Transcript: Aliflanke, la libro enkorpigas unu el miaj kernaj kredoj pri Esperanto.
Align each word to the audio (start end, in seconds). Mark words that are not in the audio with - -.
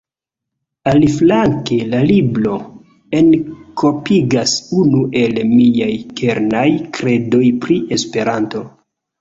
Aliflanke, 0.91 1.75
la 1.91 1.99
libro 2.11 2.55
enkorpigas 3.19 4.55
unu 4.85 5.05
el 5.25 5.39
miaj 5.53 5.93
kernaj 6.23 6.67
kredoj 7.01 7.45
pri 7.67 7.79
Esperanto. 7.99 8.67